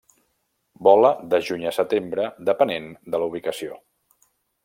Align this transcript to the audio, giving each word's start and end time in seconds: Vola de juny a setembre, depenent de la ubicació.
Vola 0.87 1.11
de 1.33 1.39
juny 1.49 1.67
a 1.71 1.75
setembre, 1.77 2.25
depenent 2.49 2.89
de 3.17 3.21
la 3.25 3.31
ubicació. 3.35 3.77